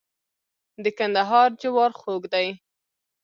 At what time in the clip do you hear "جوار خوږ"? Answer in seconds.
1.61-2.23